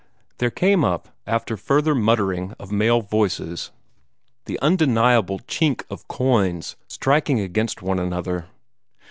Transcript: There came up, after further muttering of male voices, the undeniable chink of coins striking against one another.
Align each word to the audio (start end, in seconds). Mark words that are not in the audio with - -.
There 0.39 0.49
came 0.49 0.83
up, 0.83 1.09
after 1.27 1.55
further 1.55 1.93
muttering 1.93 2.55
of 2.57 2.71
male 2.71 3.01
voices, 3.03 3.69
the 4.45 4.57
undeniable 4.59 5.37
chink 5.41 5.83
of 5.91 6.07
coins 6.07 6.75
striking 6.87 7.39
against 7.39 7.83
one 7.83 7.99
another. 7.99 8.47